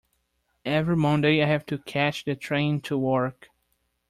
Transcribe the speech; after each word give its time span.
Every 0.65 0.95
Monday 0.97 1.43
I 1.43 1.45
have 1.45 1.63
to 1.67 1.77
catch 1.77 2.25
the 2.25 2.33
train 2.35 2.73
into 2.77 2.97
work 2.97 3.51